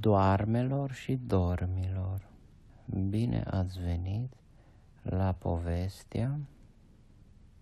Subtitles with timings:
[0.00, 2.28] doarmelor și dormilor.
[3.08, 4.32] Bine ați venit
[5.02, 6.38] la povestea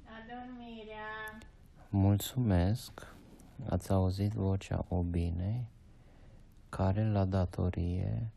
[0.05, 1.39] Adormirea.
[1.89, 3.15] Mulțumesc,
[3.69, 5.67] ați auzit vocea Obinei,
[6.69, 8.31] care la datorie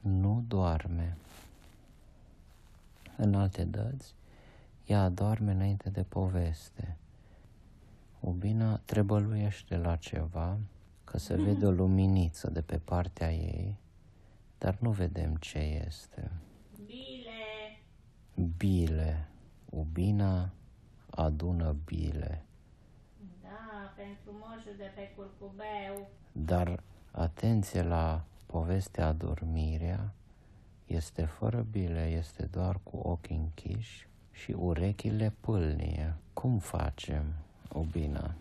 [0.00, 1.16] nu doarme.
[3.16, 4.14] În alte dăți,
[4.86, 6.96] ea doarme înainte de poveste.
[8.20, 10.58] Obina trebăluiește la ceva,
[11.10, 13.76] că se vede o luminiță de pe partea ei,
[14.58, 16.30] dar nu vedem ce este.
[16.86, 17.80] Bile.
[18.56, 19.28] Bile.
[19.70, 20.50] Ubina
[21.10, 22.44] adună bile.
[23.42, 26.08] Da, pentru moșul de pe curcubeu.
[26.32, 30.12] Dar atenție la povestea adormirea,
[30.86, 36.16] este fără bile, este doar cu ochii închiși și urechile pâlnie.
[36.32, 37.24] Cum facem,
[37.68, 38.34] Obina?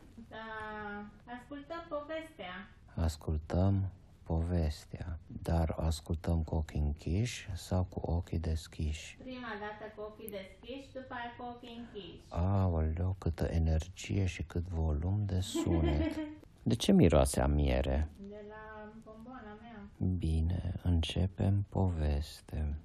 [1.49, 2.69] Da, ascultăm povestea.
[2.95, 3.89] Ascultăm
[4.23, 9.17] povestea, dar ascultăm cu ochii închiși sau cu ochii deschiși?
[9.17, 12.23] Prima dată cu ochii deschiși, după aia cu ochii închiși.
[12.29, 16.15] Aoleu, câtă energie și cât volum de sunet.
[16.63, 18.09] De ce miroase a miere?
[18.29, 20.07] De la bomboana mea.
[20.17, 22.75] Bine, începem poveste.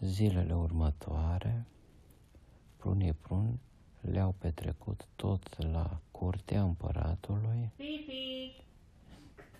[0.00, 1.64] Zilele următoare,
[2.76, 3.58] prunii prun
[4.10, 8.62] le-au petrecut tot la curtea împăratului, Fifi.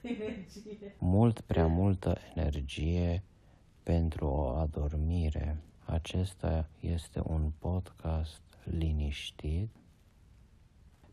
[0.00, 0.94] Câtă energie.
[0.98, 3.22] mult prea multă energie
[3.82, 5.56] pentru o adormire.
[5.84, 9.70] Acesta este un podcast liniștit.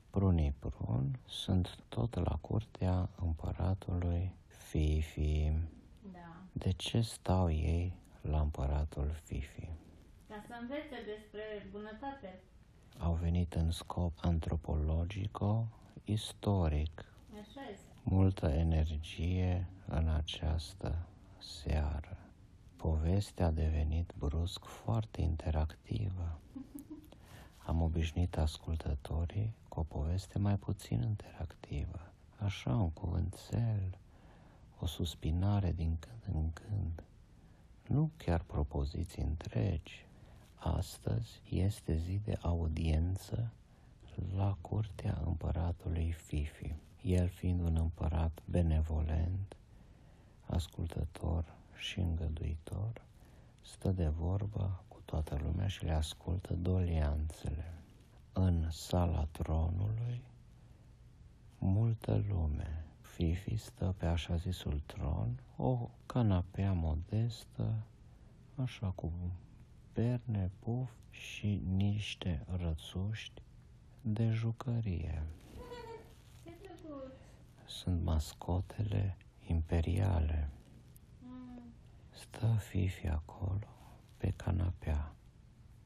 [0.09, 5.51] Prunii prun sunt tot la curtea împăratului Fifi.
[6.11, 6.43] Da.
[6.51, 9.69] De ce stau ei la împăratul Fifi?
[10.27, 12.39] Ca să învețe despre bunătate.
[12.97, 17.05] Au venit în scop antropologico-istoric.
[17.41, 17.85] Așa este.
[18.03, 21.07] Multă energie în această
[21.39, 22.17] seară.
[22.75, 26.39] Povestea a devenit brusc foarte interactivă.
[27.67, 32.11] Am obișnuit ascultătorii cu o poveste mai puțin interactivă.
[32.37, 33.97] Așa, un cuvânțel,
[34.79, 37.03] o suspinare din când în când.
[37.87, 40.05] Nu chiar propoziții întregi.
[40.55, 43.51] Astăzi este zi de audiență
[44.35, 46.75] la curtea împăratului Fifi.
[47.01, 49.55] El fiind un împărat benevolent,
[50.45, 51.45] ascultător
[51.75, 53.01] și îngăduitor,
[53.61, 57.73] stă de vorbă cu toată lumea și le ascultă dolianțele.
[58.33, 60.21] În sala tronului,
[61.57, 62.85] multă lume.
[63.01, 67.73] Fifi stă pe așa zisul tron, o canapea modestă,
[68.55, 69.11] așa cu
[69.95, 73.41] perne, puf și niște rățuști
[74.01, 75.23] de jucărie.
[76.43, 77.13] Ce drăguț.
[77.65, 79.17] Sunt mascotele
[79.47, 80.49] imperiale.
[81.19, 81.61] Mm.
[82.11, 83.67] Stă Fifi acolo,
[84.17, 85.15] pe canapea.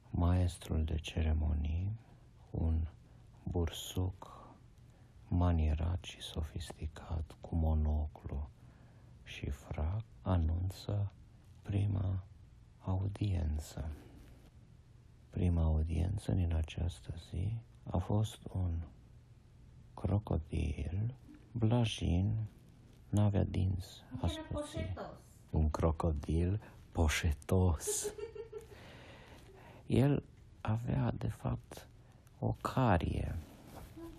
[0.09, 1.99] Maestrul de ceremonii,
[2.51, 2.87] un
[3.43, 4.47] bursuc
[5.27, 8.49] manierat și sofisticat, cu monoclu
[9.23, 11.11] și frac, anunță
[11.61, 12.23] prima
[13.19, 13.89] audiență.
[15.29, 17.53] Prima audiență din această zi
[17.83, 18.73] a fost un
[19.93, 21.15] crocodil
[21.51, 22.35] blajin,
[23.09, 24.53] n-avea dinți Era ascuțiți.
[24.53, 25.05] poșetos.
[25.49, 28.13] Un crocodil poșetos.
[29.87, 30.23] El
[30.61, 31.87] avea, de fapt,
[32.39, 33.35] o carie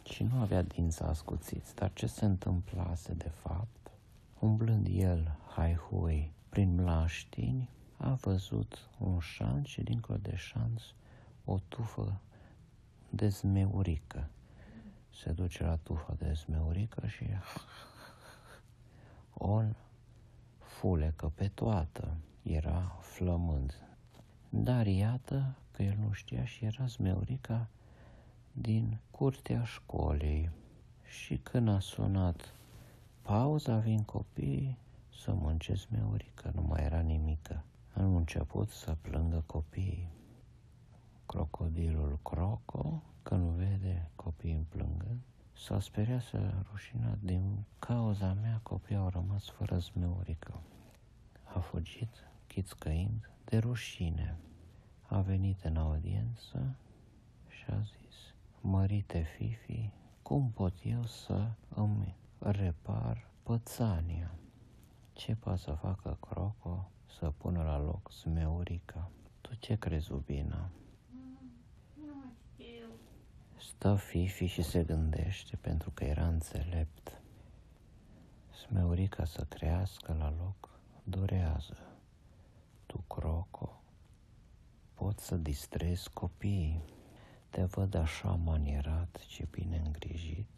[0.05, 1.75] și nu avea dinți ascuțiți.
[1.75, 3.91] Dar ce se întâmplase, de fapt?
[4.39, 7.69] Umblând el, hai-hui, prin mlaștini,
[8.03, 10.83] a văzut un șanț și dincolo de șanț
[11.45, 12.21] o tufă
[13.11, 14.29] de zmeurică.
[15.13, 17.25] Se duce la tufa de zmeurică și
[19.35, 19.63] o
[20.59, 22.17] fulecă pe toată.
[22.43, 23.83] Era flămând.
[24.49, 27.69] Dar iată că el nu știa și era zmeurica
[28.53, 30.51] din curtea școlii.
[31.05, 32.55] Și când a sunat
[33.23, 34.79] pauza, vin copiii
[35.23, 37.65] să mânce zmeurică, nu mai era nimică.
[37.95, 40.09] Au început să plângă copiii.
[41.27, 45.21] Crocodilul Croco, când vede copiii plângând,
[45.53, 50.61] s-a speriat să rușinat din cauza mea copiii au rămas fără zmeurică.
[51.55, 52.11] A fugit,
[52.47, 54.37] chițcăind, de rușine.
[55.03, 56.77] A venit în audiență
[57.49, 59.91] și a zis, Mărite Fifi,
[60.23, 64.35] cum pot eu să îmi repar pățania?
[65.13, 69.11] Ce poate să facă Croco să pună la loc zmeurica?
[69.41, 70.71] Tu ce crezi, Ubina?
[71.95, 72.23] Nu
[72.55, 72.89] știu.
[73.57, 77.21] Stă Fifi și se gândește pentru că era înțelept.
[78.51, 81.77] Smeurica să crească la loc durează.
[82.87, 83.83] Tu, croco,
[84.95, 86.85] poți să distrezi copiii.
[87.51, 90.49] Te văd așa manierat ce bine îngrijit,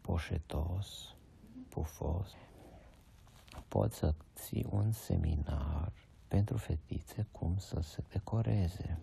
[0.00, 1.14] poșetos,
[1.68, 2.30] pufos.
[3.68, 5.92] Poți să ții un seminar
[6.28, 8.98] pentru fetițe cum să se decoreze,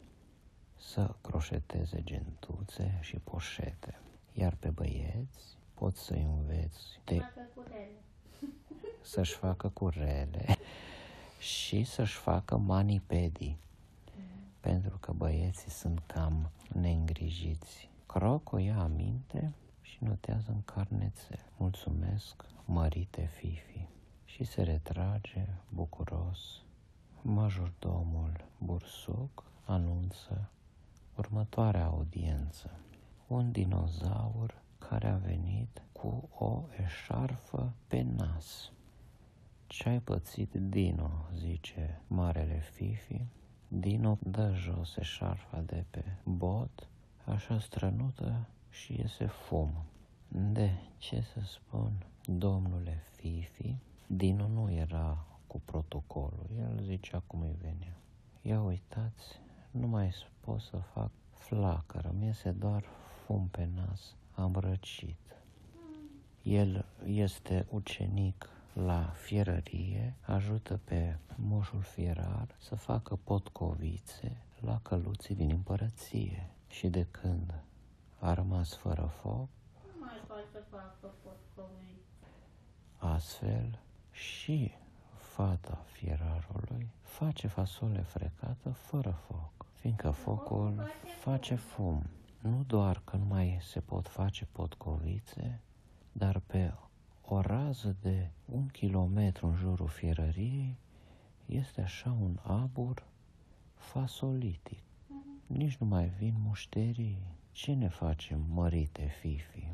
[0.75, 4.00] să croșeteze gentuțe și poșete.
[4.33, 8.01] Iar pe băieți poți să-i înveți de Facă curele.
[9.12, 10.57] să-și facă curele
[11.39, 13.57] și să-și facă manipedii.
[14.59, 17.89] Pentru că băieții sunt cam neîngrijiți.
[18.06, 21.45] Croco ia aminte și notează în carnețe.
[21.57, 23.88] Mulțumesc, mărite Fifi.
[24.33, 26.62] Și se retrage, bucuros.
[27.21, 30.50] Majordomul Bursuc anunță
[31.15, 32.71] următoarea audiență.
[33.27, 38.71] Un dinozaur care a venit cu o eșarfă pe nas.
[39.68, 43.25] Ce-ai pățit, Dino?" zice marele Fifi.
[43.68, 46.88] Dino dă jos eșarfa de pe bot,
[47.25, 49.71] așa strănută și iese fum.
[50.27, 53.75] De ce să spun, domnule Fifi,
[54.07, 57.97] Dino nu era cu protocolul, el zicea cum îi venea.
[58.41, 59.39] Ia uitați,
[59.71, 62.83] nu mai pot să fac flacără, mi iese doar
[63.25, 65.17] fum pe nas, am răcit.
[66.44, 75.49] El este ucenic la fierărie, ajută pe moșul fierar să facă potcovițe la căluții din
[75.49, 76.49] împărăție.
[76.67, 77.53] Și de când
[78.19, 79.47] a rămas fără foc,
[79.83, 82.01] Nu mai poate să facă potcovii.
[82.97, 83.79] astfel
[84.13, 84.71] și
[85.15, 90.83] fata fierarului face fasole frecată fără foc, fiindcă focul
[91.19, 92.04] face fum.
[92.39, 95.62] Nu doar că nu mai se pot face potcovițe,
[96.12, 96.74] dar pe
[97.21, 100.77] o rază de un kilometru în jurul fierăriei
[101.45, 103.07] este așa un abur
[103.74, 104.83] fasolitic.
[105.48, 107.18] Nici nu mai vin mușterii.
[107.51, 109.68] Ce ne facem, mărite Fifi?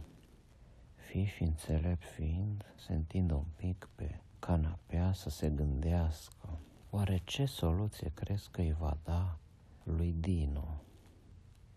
[0.95, 6.59] Fifi, înțelept fiind, se întinde un pic pe canapea să se gândească.
[6.89, 9.37] Oare ce soluție crezi că îi va da
[9.83, 10.81] lui Dino?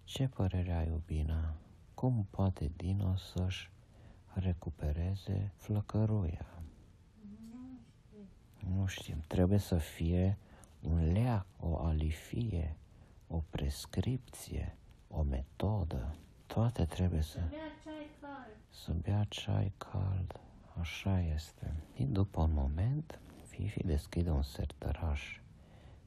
[0.04, 1.54] Ce părere ai, Ubina?
[1.94, 3.70] Cum poate Dino să-și
[4.32, 6.46] recupereze flăcăruia?
[8.76, 10.38] Nu știm, trebuie să fie
[10.80, 12.76] un leac, o alifie,
[13.28, 14.76] o prescripție,
[15.08, 16.14] o metodă.
[16.46, 18.56] Toate trebuie să, Bea ceai cald.
[18.68, 20.40] să bea ceai cald.
[20.80, 21.74] Așa este.
[21.94, 25.40] Și după un moment, Fifi deschide un sertăraș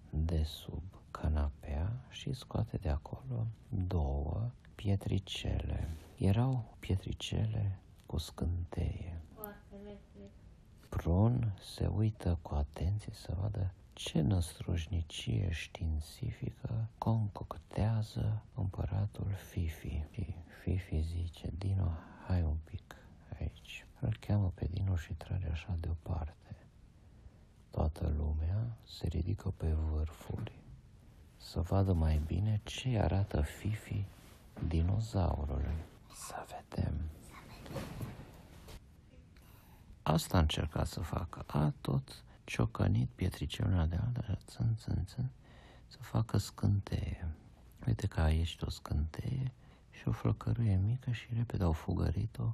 [0.09, 5.89] de sub canapea și scoate de acolo două pietricele.
[6.17, 9.21] Erau pietricele cu scânteie.
[9.33, 10.31] Foarte electric.
[10.89, 20.03] Prun se uită cu atenție să vadă ce năstrușnicie științifică concoctează împăratul Fifi.
[20.11, 21.91] Și Fifi zice, Dino,
[22.27, 22.95] hai un pic
[23.39, 23.84] aici.
[23.99, 26.55] Îl cheamă pe Dino și trage așa deoparte.
[27.69, 30.63] Toată lumea se ridică pe vârfuri
[31.37, 34.05] să vadă mai bine ce arată Fifi
[34.67, 35.75] dinozaurului.
[36.13, 36.93] Să vedem.
[40.01, 41.43] Asta a încercat să facă.
[41.47, 45.29] A tot ciocănit pietricelul una de alta, așa, țân, țân, țân,
[45.87, 47.27] să facă scânteie.
[47.87, 49.51] Uite că aici o scânteie
[49.91, 52.53] și o flăcăruie mică și repede au fugărit-o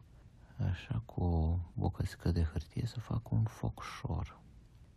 [0.63, 4.39] așa cu o bucățică de hârtie să facă un focșor.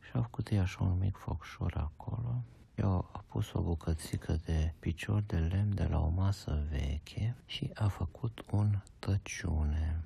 [0.00, 2.42] Și au făcut ei așa un mic focșor acolo.
[2.74, 7.70] Eu a pus o bucățică de picior de lemn de la o masă veche și
[7.74, 10.04] a făcut un tăciune.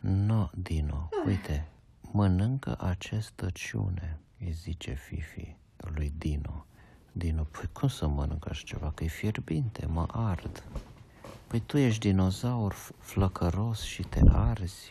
[0.00, 1.68] No, Dino, uite,
[2.12, 6.66] mănâncă acest tăciune, îi zice Fifi lui Dino.
[7.12, 10.64] Dino, păi cum să mănânc așa ceva, că e fierbinte, mă ard.
[11.50, 14.90] Păi tu ești dinozaur f- flăcăros și te arzi.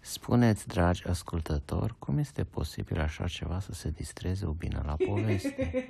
[0.00, 5.84] Spuneți, dragi ascultători, cum este posibil așa ceva să se distreze o bine la poveste?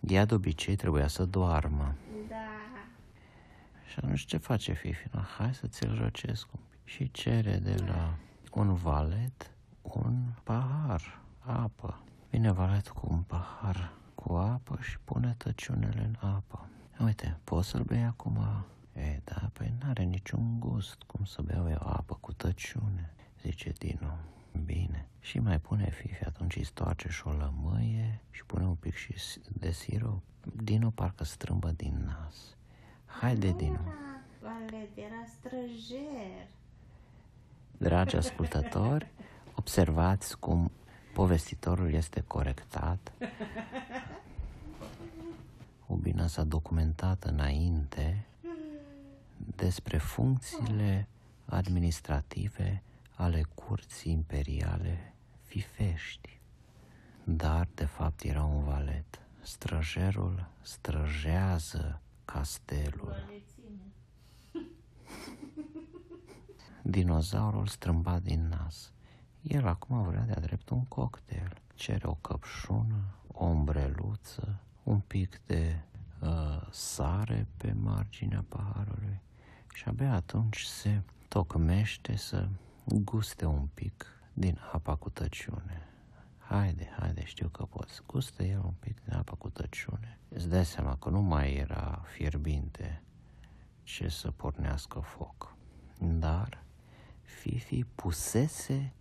[0.00, 1.94] Ea de obicei trebuia să doarmă.
[2.28, 2.36] Da.
[3.88, 5.06] Și atunci ce face Fifi?
[5.12, 6.78] No, hai să ți-l răcesc un pic.
[6.94, 8.14] Și cere de la
[8.52, 9.50] un valet
[9.82, 12.00] un pahar, apă.
[12.30, 16.68] Vine valetul cu un pahar cu apă și pune tăciunele în apă.
[17.04, 18.38] Uite, poți să-l bei acum?
[18.92, 24.12] E, da, păi n-are niciun gust cum să beau eu apă cu tăciune, zice Dino.
[24.64, 25.08] Bine.
[25.20, 29.14] Și mai pune Fifi, atunci îi stoarce și o lămâie și pune un pic și
[29.52, 30.22] de sirop.
[30.54, 32.56] Dino parcă strâmbă din nas.
[33.06, 33.80] Haide, Dino.
[34.42, 36.46] Vale valet, era străjer.
[37.76, 39.10] Dragi ascultători,
[39.54, 40.70] observați cum
[41.14, 43.12] povestitorul este corectat.
[45.86, 48.26] Ubina s-a documentat înainte
[49.36, 51.08] despre funcțiile
[51.44, 52.82] administrative
[53.14, 56.40] ale curții imperiale fifești.
[57.24, 59.20] Dar, de fapt, era un valet.
[59.40, 63.24] Străjerul străjează castelul.
[63.26, 63.92] Valețime.
[66.82, 68.92] Dinozaurul strâmba din nas.
[69.42, 71.60] El acum vrea de-a drept un cocktail.
[71.74, 75.80] Cere o căpșună, o umbreluță, un pic de
[76.20, 79.20] uh, sare pe marginea paharului
[79.74, 82.48] și abia atunci se tocmește să
[82.84, 85.82] guste un pic din apa cu tăciune.
[86.38, 88.02] Haide, haide, știu că poți.
[88.06, 90.18] Gustă el un pic din apa cu tăciune.
[90.28, 93.02] Îți dai seama că nu mai era fierbinte
[93.82, 95.56] ce să pornească foc.
[95.98, 96.62] Dar
[97.22, 98.92] Fifi pusese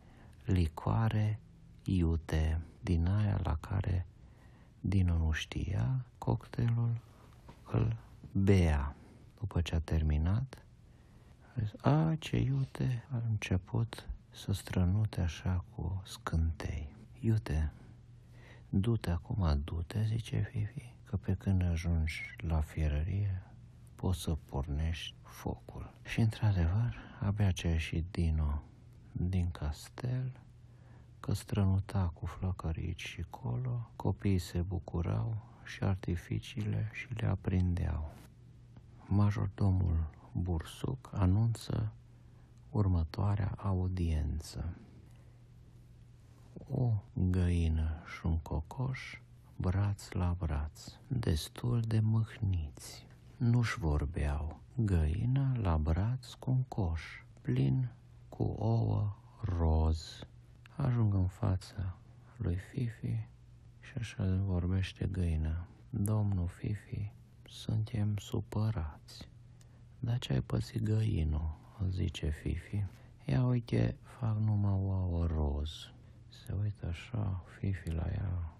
[0.47, 1.39] licoare
[1.83, 4.05] iute din aia la care
[4.79, 7.01] Dino nu știa, cocktailul
[7.71, 7.95] îl
[8.31, 8.95] bea.
[9.39, 10.65] După ce a terminat,
[11.55, 16.95] a zis, a, ce iute, a început să strănute așa cu scântei.
[17.19, 17.71] Iute,
[18.69, 23.41] du-te acum, du-te, zice Fifi, că pe când ajungi la fierărie,
[23.95, 25.93] poți să pornești focul.
[26.03, 28.61] Și într-adevăr, abia ce a ieșit Dino
[29.19, 30.31] din castel,
[31.19, 38.11] că strănuta cu flăcărici și colo, copiii se bucurau și artificiile și le aprindeau.
[39.05, 41.91] Majordomul Bursuc anunță
[42.69, 44.77] următoarea audiență.
[46.69, 49.21] O găină și un cocoș,
[49.55, 53.05] braț la braț, destul de mâhniți.
[53.37, 54.59] Nu-și vorbeau.
[54.75, 57.01] Găina la braț cu un coș,
[57.41, 57.89] plin
[58.37, 60.27] cu ouă roz.
[60.75, 61.97] Ajung în fața
[62.35, 63.27] lui Fifi
[63.79, 65.67] și așa vorbește găina.
[65.89, 67.11] Domnul Fifi,
[67.47, 69.29] suntem supărați.
[69.99, 71.57] Dar ce ai pățit găinul?
[71.89, 72.85] zice Fifi.
[73.25, 75.69] Ia uite, fac numai ouă roz.
[76.29, 78.53] Se uită așa, Fifi la ea,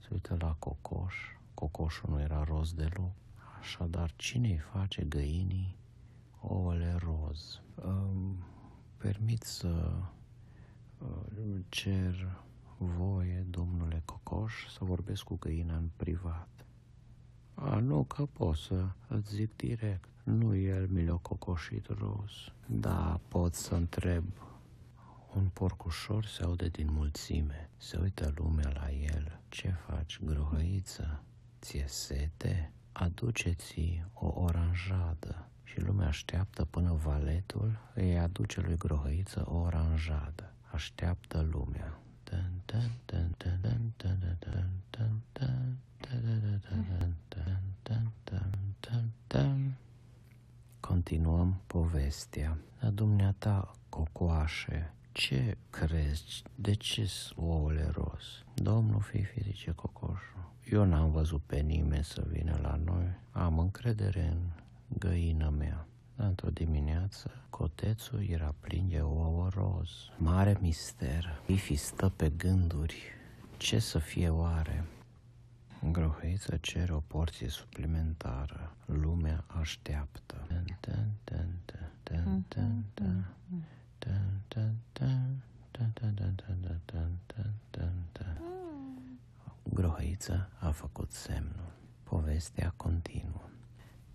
[0.00, 1.14] se uită la cocoș.
[1.54, 3.12] Cocoșul nu era roz deloc.
[3.60, 5.76] Așadar, cine îi face găinii
[6.40, 7.60] ouăle roz?
[7.74, 8.52] Îmi
[9.04, 9.92] permit să
[10.98, 12.36] uh, cer
[12.78, 16.48] voie, domnule Cocoș, să vorbesc cu găina în privat.
[17.54, 20.08] A, nu, că pot să îți zic direct.
[20.22, 22.30] Nu el mi l-a cocoșit roz.
[22.66, 24.24] Da, pot să întreb.
[25.34, 27.70] Un porcușor se aude din mulțime.
[27.76, 29.40] Se uită lumea la el.
[29.48, 31.22] Ce faci, grohăiță?
[31.60, 32.72] Ție sete?
[32.92, 40.52] Aduceți o oranjadă și lumea așteaptă până valetul îi aduce lui Grohăiță o oranjadă.
[40.72, 41.98] Așteaptă lumea.
[50.80, 52.58] Continuăm povestea.
[52.80, 56.42] La dumneata, cocoașe, ce crezi?
[56.54, 58.44] De ce ouăle roz?
[58.54, 63.06] Domnul Fifi, zice cocoșul, eu n-am văzut pe nimeni să vină la noi.
[63.30, 64.38] Am încredere în
[64.88, 65.86] găină mea.
[66.16, 69.90] Într-o dimineață, cotețul era plin de ouă roz.
[70.16, 71.42] Mare mister.
[71.46, 73.02] Bifi stă pe gânduri.
[73.56, 74.84] Ce să fie oare?
[75.90, 78.76] Groheiță cere o porție suplimentară.
[78.84, 80.34] Lumea așteaptă.
[89.62, 91.72] Groheiță a făcut semnul.
[92.02, 93.53] Povestea continuă.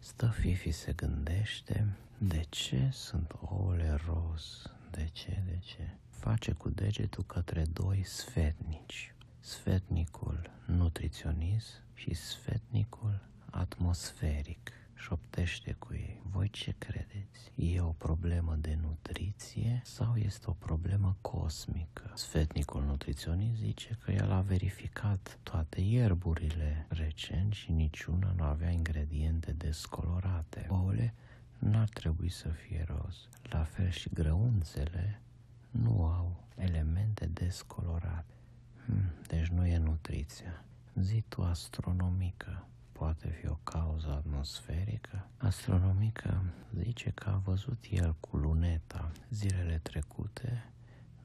[0.02, 5.90] Stă Fifi se gândește de ce sunt ouăle roz, de ce, de ce.
[6.10, 9.14] Face cu degetul către doi sfetnici.
[9.40, 14.72] Sfetnicul nutriționist și sfetnicul atmosferic.
[14.96, 16.22] Șoptește cu ei.
[16.24, 17.52] Voi ce credeți?
[17.56, 22.09] E o problemă de nutriție sau este o problemă cosmică?
[22.20, 29.52] Sfetnicul nutriționist zice că el a verificat toate ierburile recent și niciuna nu avea ingrediente
[29.52, 30.68] descolorate.
[30.70, 31.14] Ouăle
[31.60, 33.28] n-ar trebui să fie roz.
[33.44, 35.22] La fel și grăunțele
[35.72, 38.34] nu au elemente descolorate.
[38.86, 40.64] Hmm, deci nu e nutriția.
[40.96, 45.28] Zi tu astronomică poate fi o cauză atmosferică?
[45.38, 46.44] Astronomică
[46.82, 50.70] zice că a văzut el cu luneta zilele trecute,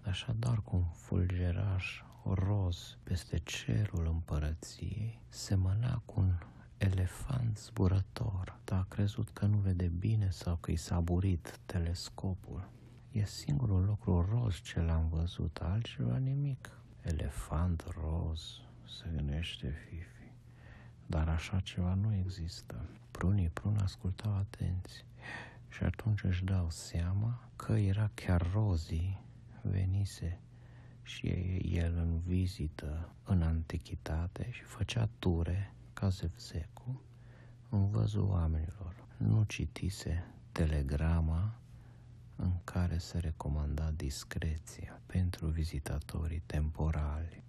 [0.05, 6.33] așadar cu un fulgeraș roz peste cerul împărăției, semăna cu un
[6.77, 12.69] elefant zburător, dar a crezut că nu vede bine sau că i s-a burit telescopul.
[13.11, 16.79] E singurul lucru roz ce l-am văzut, altceva nimic.
[17.03, 20.33] Elefant roz, se gândește Fifi.
[21.07, 22.89] Dar așa ceva nu există.
[23.11, 25.05] Prunii prun ascultau atenți
[25.69, 29.19] și atunci își dau seama că era chiar Rozi
[29.69, 30.41] venise
[31.03, 31.27] și
[31.75, 37.03] el în vizită în antichitate și făcea ture ca Zevzecu
[37.69, 39.07] în văzul oamenilor.
[39.17, 41.59] Nu citise telegrama
[42.37, 47.43] în care se recomanda discreția pentru vizitatorii temporali.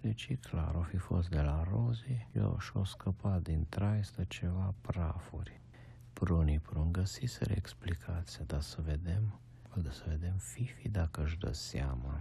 [0.00, 4.74] Deci e clar, o fi fost de la Rozi, eu și-o scăpat din traistă ceva
[4.80, 5.60] prafuri.
[6.12, 9.40] Prunii prun găsiseră explicația, dar să vedem,
[9.84, 12.20] să vedem Fifi dacă își dă seama.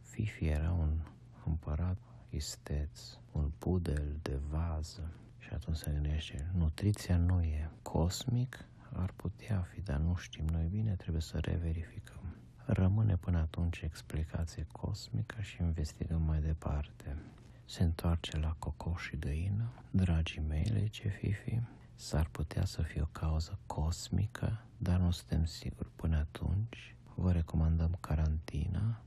[0.00, 0.98] Fifi era un
[1.44, 1.98] împărat
[2.30, 3.00] isteț,
[3.32, 9.80] un pudel de vază și atunci se gândește, nutriția nu e cosmic, ar putea fi,
[9.80, 12.36] dar nu știm noi bine, trebuie să reverificăm.
[12.64, 17.16] Rămâne până atunci explicație cosmică și investigăm mai departe.
[17.64, 19.72] Se întoarce la cocoș și găină.
[19.90, 21.60] Dragii mei, ce Fifi,
[21.94, 25.90] s-ar putea să fie o cauză cosmică, dar nu suntem siguri.
[25.96, 29.02] Până atunci, vă recomandăm carantina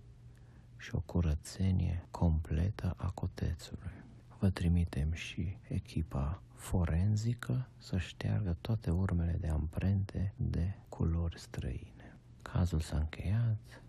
[0.77, 4.03] și o curățenie completă a cotețului.
[4.39, 12.17] Vă trimitem și echipa forenzică să șteargă toate urmele de amprente de culori străine.
[12.41, 13.83] Cazul s-a încheiat,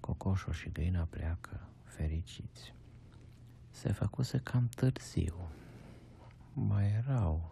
[0.00, 2.74] cocoșul și găina pleacă fericiți.
[3.70, 5.48] Se făcuse cam târziu.
[6.52, 7.51] Mai erau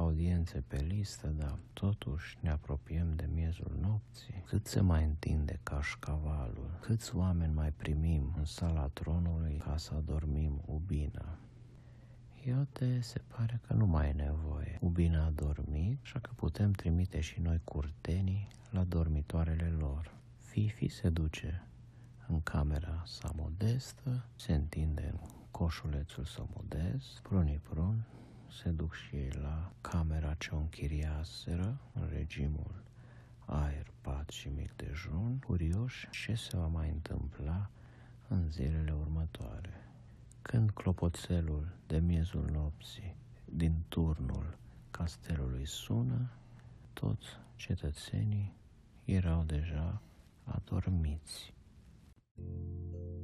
[0.00, 4.42] audiențe pe listă, dar totuși ne apropiem de miezul nopții.
[4.46, 6.78] Cât se mai întinde cașcavalul?
[6.80, 11.38] Câți oameni mai primim în sala tronului ca să adormim ubină?
[12.44, 14.78] Iote se pare că nu mai e nevoie.
[14.80, 20.14] Ubina a dormit, așa că putem trimite și noi curtenii la dormitoarele lor.
[20.38, 21.66] Fifi se duce
[22.28, 25.18] în camera sa modestă, se întinde în
[25.50, 28.04] coșulețul său modest, prunii prun,
[28.50, 32.82] se duc și ei la camera ce o închiriaseră în regimul
[33.44, 37.70] aer, pat și mic dejun, curioși ce se va mai întâmpla
[38.28, 39.90] în zilele următoare.
[40.42, 44.58] Când clopoțelul de miezul nopții din turnul
[44.90, 46.30] castelului sună,
[46.92, 48.54] toți cetățenii
[49.04, 50.02] erau deja
[50.44, 51.54] adormiți.
[52.36, 53.19] thank you